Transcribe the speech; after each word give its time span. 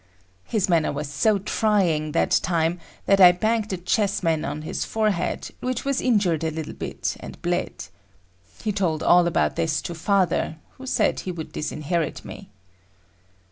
His 0.45 0.67
manner 0.67 0.91
was 0.91 1.07
so 1.07 1.37
trying 1.37 2.13
that 2.13 2.31
time 2.41 2.79
that 3.05 3.21
I 3.21 3.31
banged 3.31 3.71
a 3.71 3.77
chessman 3.77 4.43
on 4.43 4.63
his 4.63 4.83
forehead 4.83 5.51
which 5.59 5.85
was 5.85 6.01
injured 6.01 6.43
a 6.43 6.49
little 6.49 6.73
bit 6.73 7.17
and 7.19 7.39
bled. 7.43 7.85
He 8.63 8.71
told 8.71 9.03
all 9.03 9.27
about 9.27 9.57
this 9.57 9.79
to 9.83 9.93
father, 9.93 10.57
who 10.79 10.87
said 10.87 11.19
he 11.19 11.31
would 11.31 11.51
disinherit 11.51 12.25
me. 12.25 12.49